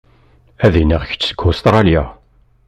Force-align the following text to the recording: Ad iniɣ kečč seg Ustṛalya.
Ad 0.65 0.73
iniɣ 0.81 1.01
kečč 1.09 1.23
seg 1.29 1.39
Ustṛalya. 1.49 2.03